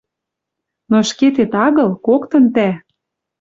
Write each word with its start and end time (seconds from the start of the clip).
Но 0.89 0.95
ӹшкетет 1.03 1.53
агыл, 1.65 1.89
коктын 2.05 2.45
тӓ. 2.55 2.69